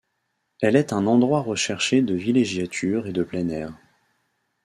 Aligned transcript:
Elle 0.61 0.77
est 0.77 0.93
un 0.93 1.05
endroit 1.05 1.41
recherché 1.43 2.01
de 2.01 2.15
villégiature 2.15 3.05
et 3.05 3.11
de 3.11 3.21
plein-air. 3.21 3.77